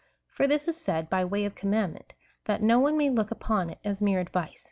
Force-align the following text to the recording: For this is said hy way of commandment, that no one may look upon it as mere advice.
For 0.31 0.47
this 0.47 0.67
is 0.67 0.77
said 0.81 1.09
hy 1.11 1.23
way 1.25 1.45
of 1.45 1.53
commandment, 1.53 2.13
that 2.45 2.63
no 2.63 2.79
one 2.79 2.97
may 2.97 3.11
look 3.11 3.29
upon 3.29 3.69
it 3.69 3.77
as 3.85 4.01
mere 4.01 4.19
advice. 4.19 4.59